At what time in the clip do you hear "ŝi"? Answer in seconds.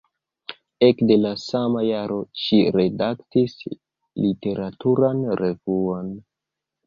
2.45-2.61